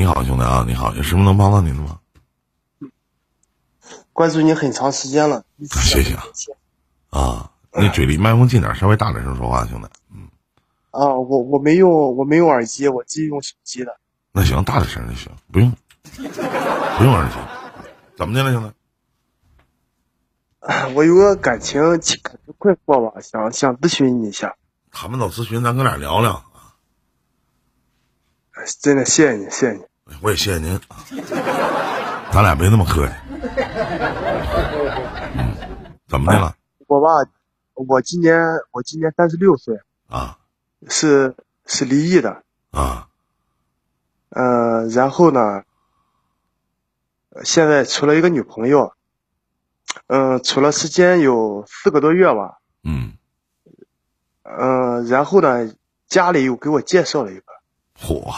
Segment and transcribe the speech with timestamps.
[0.00, 2.00] 你好，兄弟啊，你好，有什么能帮到您的吗？
[4.14, 6.24] 关注你很长时间了，谢谢啊。
[7.10, 9.86] 啊，你嘴离麦克风近点，稍微大点声说话，兄弟。
[10.14, 10.26] 嗯。
[10.90, 13.94] 啊，我我没用，我没用耳机，我自己用手机的。
[14.32, 15.70] 那行，大点声就行，不用，
[16.16, 17.34] 不用耳机。
[18.16, 18.72] 怎么的了，兄
[20.62, 20.94] 弟？
[20.94, 22.18] 我有个感情感情
[22.56, 24.56] 困惑吧，想想咨询你一下。
[24.90, 26.42] 他们都咨询，咱哥俩聊聊。
[28.80, 29.89] 真的谢谢你，谢谢你。
[30.20, 30.78] 我也谢谢您。
[32.32, 33.12] 咱俩没那么客气。
[35.36, 35.54] 嗯，
[36.06, 36.54] 怎么的了？
[36.86, 37.08] 我吧，
[37.74, 38.38] 我今年
[38.70, 39.76] 我今年三十六岁。
[40.08, 40.38] 啊。
[40.88, 41.34] 是
[41.66, 42.42] 是离异的。
[42.70, 43.08] 啊。
[44.30, 45.64] 呃，然后呢，
[47.42, 48.92] 现在处了一个女朋友。
[50.06, 52.58] 嗯，处了时间有四个多月吧。
[52.84, 53.14] 嗯。
[54.42, 55.72] 嗯，然后呢，
[56.06, 57.44] 家里又给我介绍了一个。
[57.98, 58.32] 嚯！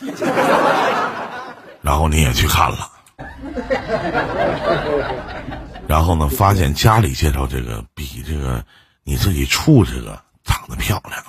[1.82, 2.90] 然后你也去看了。
[5.86, 8.64] 然后呢，发现家里介绍这个比这个
[9.02, 11.22] 你自己处这个长得漂亮，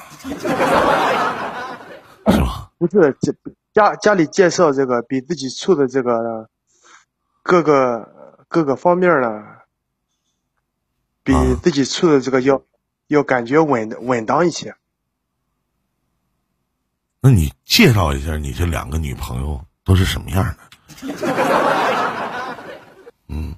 [2.28, 2.70] 是吧？
[2.78, 3.34] 不是，这
[3.74, 6.48] 家家里介绍这个比自己处的这个
[7.42, 9.44] 各个各个方面呢，
[11.24, 12.62] 比自己处的这个要
[13.08, 14.76] 要感觉稳稳当一些。
[17.24, 20.58] 那你介绍一下你这两个女朋友都是什么样的？
[23.30, 23.56] 嗯，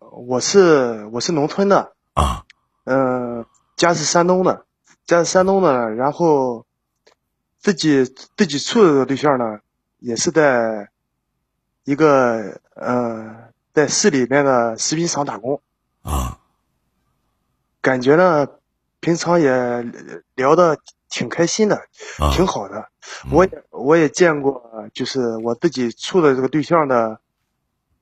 [0.00, 2.46] 我是我是农村的啊，
[2.84, 3.44] 嗯，
[3.76, 4.64] 家是山东的，
[5.04, 6.64] 家是山东的，然后
[7.58, 9.60] 自己自己处的对象呢，
[9.98, 10.88] 也是在
[11.84, 15.60] 一个呃在市里面的食品厂打工
[16.00, 16.40] 啊，
[17.82, 18.48] 感觉呢
[19.00, 19.82] 平常也
[20.34, 20.78] 聊的。
[21.08, 21.80] 挺开心的，
[22.32, 22.88] 挺好的。
[23.30, 27.20] 我也我也见过，就是我自己处的这个对象的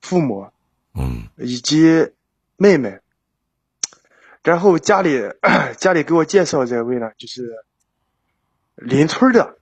[0.01, 0.49] 父母，
[0.95, 2.13] 嗯，以及
[2.57, 3.01] 妹妹。
[4.43, 5.21] 然后家里
[5.77, 7.53] 家里给我介绍这位呢，就是
[8.77, 9.57] 邻村的，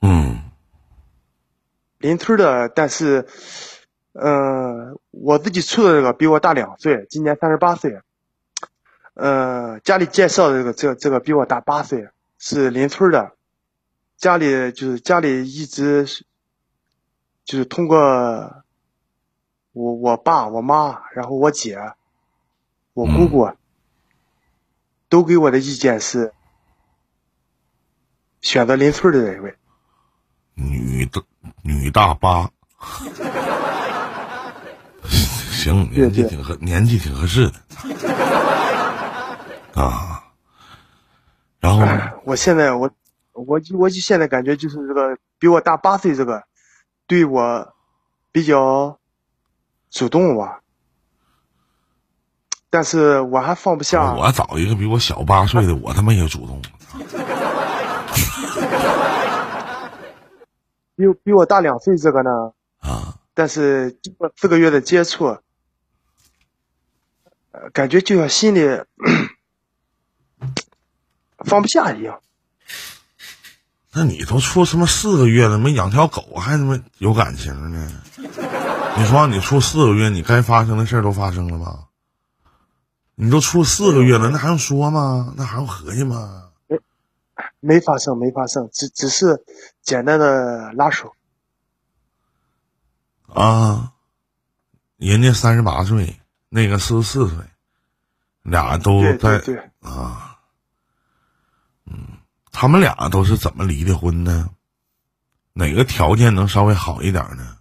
[0.00, 0.50] 嗯，
[1.98, 2.68] 邻村的。
[2.68, 3.26] 但是，
[4.14, 8.00] 嗯，我自己处的这个比我大两岁，今年三十八岁。
[9.14, 12.08] 嗯，家里介绍的这个这这个比我大八岁。
[12.38, 13.32] 是邻村的，
[14.16, 16.24] 家里就是家里一直是，
[17.44, 17.98] 就是通过
[19.72, 21.76] 我我爸我妈，然后我姐，
[22.94, 23.50] 我姑姑，
[25.08, 26.32] 都给我的意见是
[28.40, 29.56] 选择邻村的那一位。
[30.54, 31.24] 女的
[31.62, 32.48] 女大八，
[35.50, 37.60] 行，年纪挺合，年纪挺合适的，
[39.74, 40.07] 啊。
[41.60, 41.82] 然后，
[42.24, 42.88] 我现在我，
[43.32, 46.44] 我就我就现在感觉就是这个比我大八岁这个，
[47.06, 47.74] 对我
[48.30, 48.98] 比较
[49.90, 50.60] 主动吧，
[52.70, 54.14] 但是我还放不下。
[54.14, 56.62] 我找一个比我小八岁的，我他妈也主动。
[60.94, 62.52] 比比我大两岁这个呢？
[62.80, 63.14] 啊！
[63.34, 65.38] 但是经过四个月的接触，
[67.72, 68.60] 感觉就像心里。
[71.44, 72.20] 放不下一样。
[73.92, 78.02] 那你都处什么四个月了，没养条狗还他妈有感情呢？
[78.96, 81.84] 你说你处四个月，你该发生的事儿都发生了吧？
[83.14, 85.32] 你都处四个月了，那还用说吗？
[85.36, 86.50] 那还用合计吗？
[86.66, 86.78] 没，
[87.60, 89.44] 没发生，没发生，只只是
[89.82, 91.12] 简单的拉手。
[93.26, 93.92] 啊，
[94.96, 97.38] 人家三十八岁，那个四十四岁，
[98.42, 99.40] 俩都在
[99.80, 100.27] 啊。
[102.58, 104.50] 嗯，他们俩都是怎么离的婚呢？
[105.52, 107.58] 哪个条件能稍微好一点呢？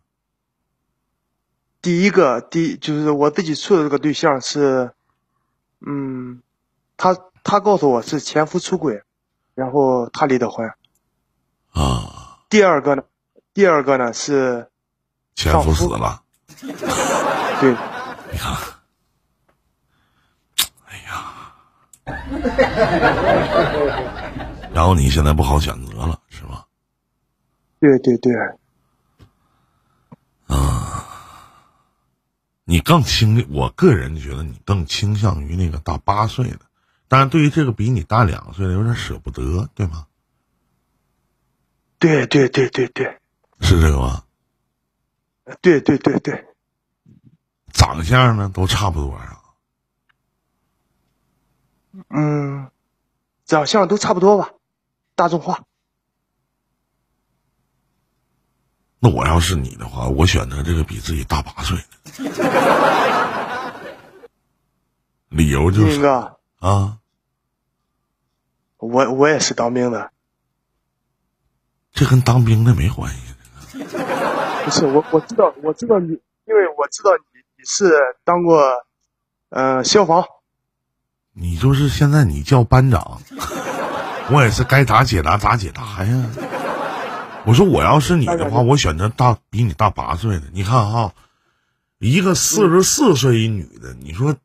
[1.84, 4.92] 第一个，第就是我自己处的这个对象是，
[5.86, 6.42] 嗯，
[6.98, 9.04] 他他告诉我是前夫出轨，
[9.54, 10.68] 然后他离的婚。
[11.72, 12.40] 啊。
[12.50, 13.04] 第二个呢？
[13.54, 14.68] 第二个呢是
[15.36, 16.24] 前夫死了。
[17.62, 17.76] 对。
[18.32, 18.58] 你看。
[24.78, 26.64] 然后你现在不好选择了，是吗？
[27.80, 28.32] 对对对。
[30.46, 31.04] 啊，
[32.64, 36.60] 你更倾，我个人觉得你更倾向于那个大八岁的，
[37.08, 40.06] 但是对于这个比你大两岁的，有点舍不得，对吗？
[41.98, 43.18] 对对对对对，
[43.60, 44.26] 是这个吗？
[45.60, 46.46] 对对对对。
[47.74, 49.42] 长相呢，都差不多啊。
[52.10, 52.70] 嗯，
[53.44, 54.52] 长相都差不多吧，
[55.18, 55.64] 大众化。
[59.00, 62.24] 那我要是你的话，我选择这个比自己大八岁的，
[65.30, 66.00] 理由就是
[66.60, 67.00] 啊，
[68.78, 70.12] 我我也是当兵的，
[71.94, 73.22] 这跟当兵的没关系。
[74.66, 76.10] 不是我我知道我知道你，
[76.46, 77.92] 因为我知道你你是
[78.24, 78.86] 当过，
[79.50, 80.26] 呃，消防。
[81.34, 83.22] 你就是现在你叫班长，
[84.30, 86.30] 我也是该咋解答咋解答呀。
[87.46, 90.48] 我说我要是你的话，我选择大比你大八岁的。
[90.52, 91.14] 你看哈，
[91.98, 94.36] 一个四十四岁一女的，你说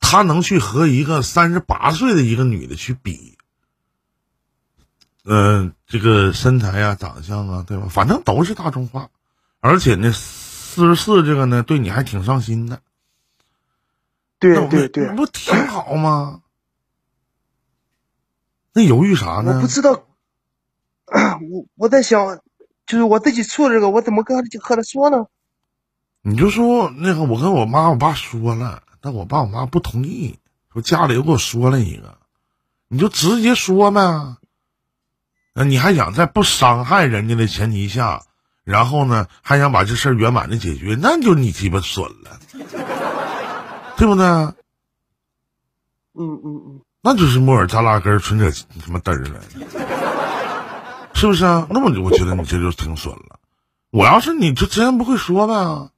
[0.00, 3.36] 她能去和一个三十八岁的一个女的去比？
[5.24, 7.86] 嗯，这个身材啊、长相啊，对吧？
[7.88, 9.08] 反正都是大众化，
[9.60, 12.80] 而且呢，四十四这个呢，对你还挺上心的。
[14.40, 16.41] 对对对，不挺好吗？
[18.72, 19.56] 那犹豫啥呢？
[19.56, 20.04] 我不知道。
[21.50, 22.40] 我我在想，
[22.86, 25.26] 就是我自己处这个，我怎么跟和他说呢？
[26.22, 30.38] 你就说那个，我跟我妈我爸说了，但我爸我妈不同意，
[30.72, 32.16] 说家里又给我说了一个，
[32.88, 34.36] 你就直接说呗。
[35.54, 38.22] 那你还想在不伤害人家的前提下，
[38.64, 42.40] 然后呢，还想把这事儿圆满的解决，那就你鸡巴损了，
[43.98, 44.24] 对不对？
[46.14, 48.48] 嗯嗯嗯，那就是木耳扎拉根，纯扯
[48.80, 49.40] 他妈嘚儿了。
[51.14, 51.66] 是不是啊？
[51.68, 53.38] 那么我觉得你这就挺损了。
[53.90, 55.90] 我要是你就真不会说呗，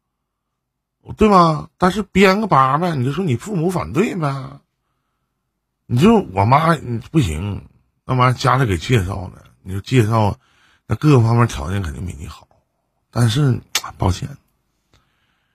[1.16, 1.68] 对吗？
[1.78, 4.60] 但是编个八呗，你就说你父母反对呗。
[5.86, 6.74] 你就我妈
[7.10, 7.68] 不行，
[8.06, 10.38] 那玩意家里给介绍的，你就介绍，
[10.86, 12.48] 那各个方面条件肯定比你好。
[13.10, 13.60] 但是
[13.98, 14.30] 抱歉，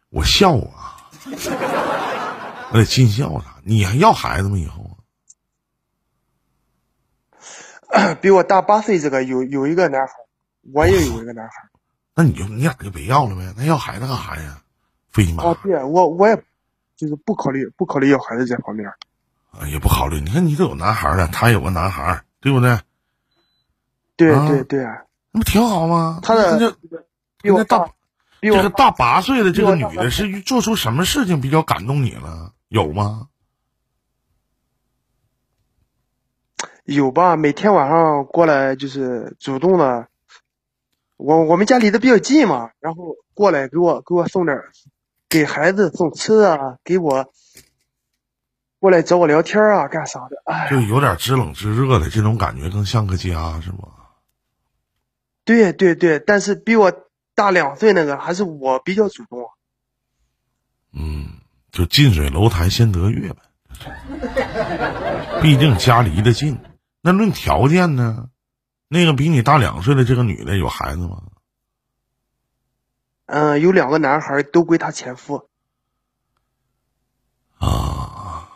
[0.09, 1.09] 我孝啊，
[2.71, 3.55] 我得尽孝他。
[3.63, 4.57] 你还要孩子吗？
[4.57, 4.88] 以后？
[8.21, 10.13] 比我大八岁，这个有有一个男孩，
[10.73, 11.51] 我也有一个男孩。
[12.15, 13.53] 那你就你俩就别要了呗？
[13.57, 14.61] 那要孩子干啥呀？
[15.11, 15.43] 费你妈！
[15.43, 16.35] 啊，对我我也
[16.95, 18.87] 就是不考虑不考虑要孩子这方面。
[19.51, 20.19] 啊，也不考虑。
[20.21, 22.77] 你看你都有男孩了，他有个男孩，对不对？
[24.15, 24.83] 对对对，
[25.31, 26.19] 那不挺好吗？
[26.21, 26.75] 他的
[27.41, 27.89] 比我大，
[28.41, 32.51] 这个大八岁的这个女的是做出什么事情比较感动你了？
[32.67, 33.27] 有吗？
[36.89, 40.07] 有吧，每天晚上过来就是主动的，
[41.17, 44.57] 我我们家离得比较近嘛，然后过来给我给我送点，
[45.29, 47.31] 给孩子送吃的，给我
[48.79, 50.41] 过来找我聊天啊，干啥的？
[50.45, 53.89] 哎，就有点知冷知热的这种感觉，更像个家，是吗？
[55.45, 56.91] 对对对，但是比我
[57.35, 59.47] 大两岁那个还是我比较主动。
[60.93, 61.39] 嗯，
[61.71, 63.41] 就近水楼台先得月呗，
[65.39, 66.57] 毕竟家离得近。
[67.09, 68.29] 那论条件呢？
[68.87, 71.23] 那个比你大两岁的这个女的有孩子吗？
[73.25, 75.49] 嗯，有两个男孩，都归她前夫。
[77.57, 78.47] 啊，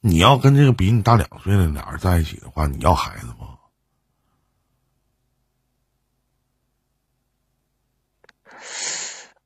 [0.00, 3.58] 你要跟这个比你大两岁的俩人在一起的话，你要孩子吗？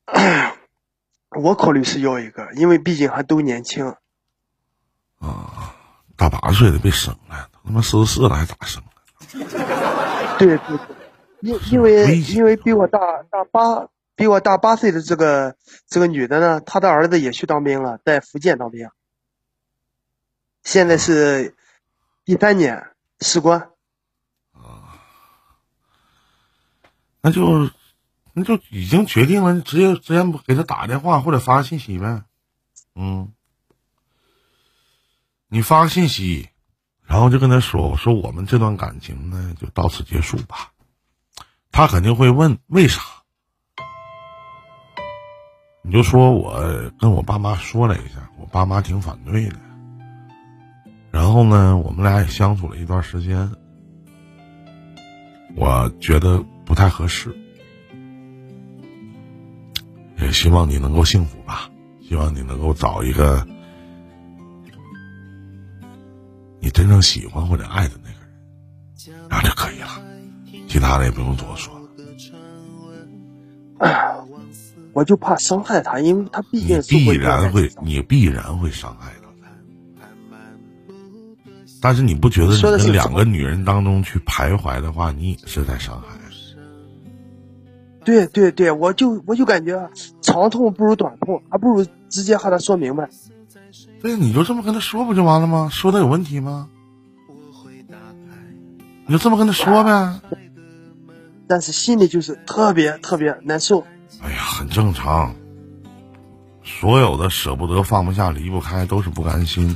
[1.43, 3.97] 我考虑是要一个，因为毕竟还都年轻。
[5.19, 5.75] 啊，
[6.17, 7.50] 大八岁的被生了。
[7.65, 8.83] 他妈四十四了还咋生？
[10.39, 10.79] 对对对，
[11.41, 12.99] 因因为因为比我大
[13.31, 15.56] 大八比我大八岁的这个
[15.89, 18.89] 这个女的呢，她的儿子也去当兵了，在福建当兵，
[20.63, 21.55] 现在是
[22.25, 22.91] 第三年
[23.21, 23.71] 士官。
[24.53, 25.01] 啊，
[27.23, 27.71] 那就
[28.35, 32.25] 那就已经决定了，直接直接给他打电话或者发个信息呗。
[32.94, 33.33] 嗯，
[35.49, 36.51] 你发个信息。
[37.15, 40.73] 然后就跟他说：“我说我们这段感情呢，就到此结束吧。”
[41.71, 43.01] 他肯定会问为啥？
[45.83, 49.55] 你就说我跟我爸妈说了一下，我爸妈挺反对的。
[51.13, 53.49] 然后呢，我们俩也相处了一段时间，
[55.55, 57.33] 我觉得不太合适，
[60.19, 61.71] 也希望你能够幸福吧，
[62.09, 63.47] 希望你能够找一个。
[66.75, 69.89] 真正喜欢或者爱的那个人，然后就可以了，
[70.69, 71.81] 其他的也不用多说了。
[74.93, 79.25] 我就怕伤害他，因为他毕竟必然会，你必然会伤害他。
[81.81, 86.09] 但是你不觉得你跟两个女人当中去徘徊的话，你也是在伤害？
[88.05, 89.91] 对对对，我就我就感觉
[90.21, 93.09] 长痛不如短痛，还不如直接和他说明白。
[94.05, 95.70] 对，你就这么跟他说不就完了吗？
[95.73, 96.69] 说他有问题吗？
[99.06, 100.20] 你就这么跟他说呗。
[101.46, 103.82] 但是心里就是特别特别难受。
[104.20, 105.34] 哎呀，很正常。
[106.63, 109.75] 所有的舍不得、放不下、离不开，都是不甘心。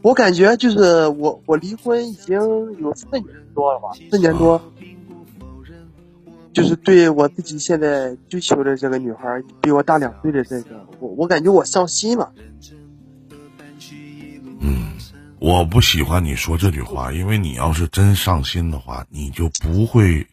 [0.00, 2.38] 我感觉就是我，我离婚已经
[2.80, 3.24] 有四年
[3.54, 4.58] 多了吧，四年多。
[6.52, 12.32] 就是对我自己现在追求的这个女孩，比我大两岁的这个，我我感觉我上心了。
[14.60, 14.92] 嗯，
[15.38, 20.26] 我不喜欢你说这句话，因为你要是真上心的话，你就不会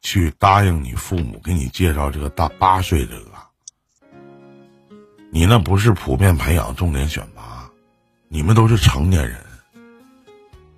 [0.00, 3.26] 去答应你父母给你介绍这个大八岁这个。
[5.30, 7.68] 你那不是普遍培养重点选拔，
[8.28, 9.36] 你们都是成年人，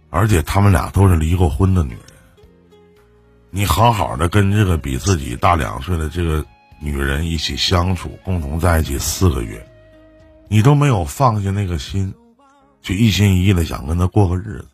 [0.08, 2.00] 而且他们俩都是离过婚的女人。
[3.56, 6.44] 你好好的跟这个比自己大两岁的这个
[6.78, 9.66] 女人一起相处，共同在一起四个月，
[10.46, 12.12] 你都没有放下那个心，
[12.82, 14.68] 就一心一意的想跟她过个日子，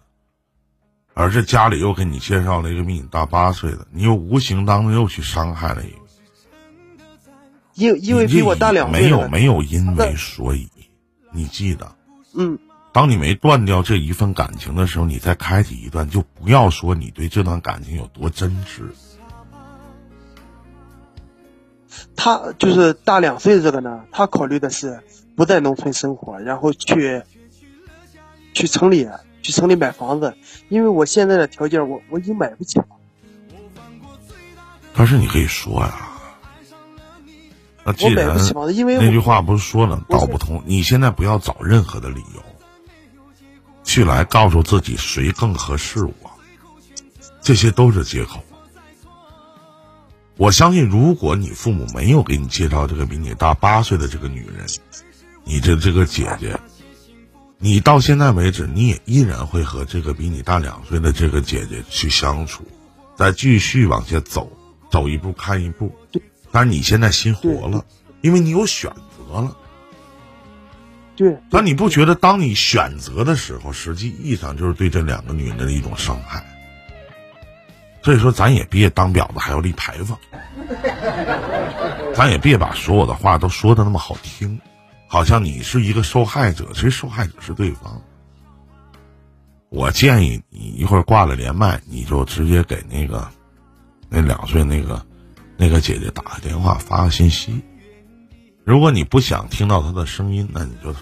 [1.15, 5.99] 而这家里又给你介绍了一个比你大八岁的，你又无形当中又去伤害了一个，
[7.75, 10.69] 因因为比我大两岁，没有没有因为所以，
[11.31, 11.95] 你记得，
[12.35, 12.59] 嗯。
[12.93, 18.83] 当你没断掉这一份感情的时候，你再开启一段，就不要说你对这段感情有多真挚。
[22.15, 25.03] 他就是大两岁这个呢，他考虑的是
[25.35, 27.23] 不在农村生活，然后去
[28.53, 29.09] 去城里
[29.41, 30.37] 去城里买房子，
[30.69, 32.87] 因为我现在的条件，我我已经买不起了。
[34.95, 36.11] 但是你可以说呀，
[37.85, 42.43] 那既然那句话不是说了道不通，你现在不要找任何的理由。
[43.93, 46.15] 去来告诉自己谁更合适我，
[47.43, 48.43] 这些都是借口。
[50.39, 54.67] 我相信，如果你父母没有给你介绍这个比你大八岁的这个女人，
[55.45, 56.59] 你的这个姐姐，
[57.59, 62.67] 你到现在为止，你也依然会和这个比你大两岁的这个姐姐去相处，
[63.15, 64.51] 再继续往下走，
[64.91, 65.95] 走一步看一步。
[66.51, 67.85] 但是你现在心活了，
[68.23, 69.55] 因为你有选择了。
[71.23, 76.45] 对，那你不觉得当你选择的时候，实际意义上就是对这两个女人的一种伤害？
[78.03, 80.19] 所以说，咱也别当婊子还要立牌坊，
[82.13, 84.61] 咱也别把所有的话都说的那么好听，
[85.07, 88.03] 好像你是一个受害者，其实受害者是对方。
[89.69, 93.31] 我建议你一会儿挂了连麦，你就直接给那个
[94.09, 95.07] 那两岁那个
[95.57, 97.63] 那个姐姐打个电话，发个信息。
[98.65, 100.95] 如果你不想听到她的声音，那你就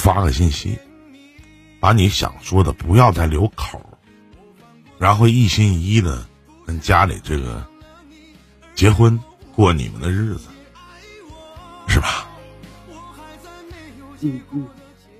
[0.00, 0.78] 发个信息，
[1.78, 3.78] 把你想说的不要再留口，
[4.98, 6.26] 然后一心一意的
[6.66, 7.66] 跟家里这个
[8.74, 9.20] 结婚
[9.54, 10.48] 过你们的日子，
[11.86, 12.26] 是吧？
[14.22, 14.66] 嗯嗯。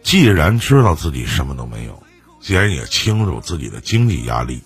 [0.03, 2.03] 既然知道自己什么都没有，
[2.41, 4.63] 既然也清楚自己的经济压力。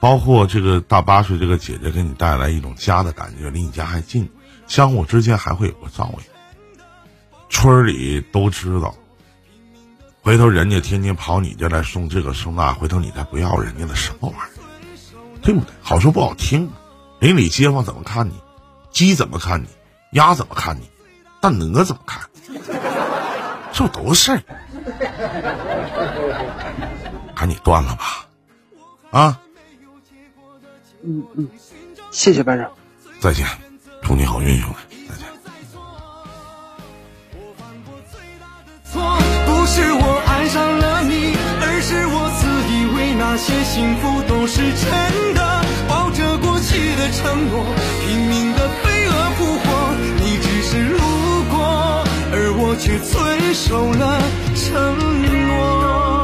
[0.00, 4.30] 包括这个大八岁这个姐姐给你带来一种家的感觉，离你家还近，
[4.66, 6.37] 相互之间还会有个照应。
[7.58, 8.94] 村里都知道，
[10.22, 15.74] 回头人家天天跑你家来送这个送那，回头你再不要人家的什么玩意儿，对不对？
[15.82, 16.70] 好说不好听，
[17.18, 18.34] 邻里街坊怎么看你？
[18.92, 19.66] 鸡怎么看你？
[20.12, 20.88] 鸭怎么看你？
[21.40, 22.22] 大鹅怎么看？
[23.72, 24.42] 这都是事儿，
[27.34, 28.24] 赶紧断了吧，
[29.10, 29.40] 啊！
[31.02, 31.48] 嗯嗯，
[32.12, 32.70] 谢谢班长，
[33.18, 33.44] 再见，
[34.04, 35.26] 祝你好运，兄弟，再见。
[43.38, 47.64] 些幸福都是真的，抱着过期的承诺，
[48.04, 50.98] 拼命的飞蛾扑火，你只是路
[51.48, 54.20] 过，而我却遵守了
[54.56, 54.66] 承
[55.46, 56.17] 诺。